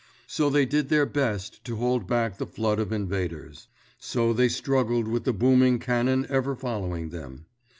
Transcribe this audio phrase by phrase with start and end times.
[0.25, 3.67] So they did their best to hold back the flood of invaders.
[3.99, 7.45] So they struggled with the booming cannon ever following them.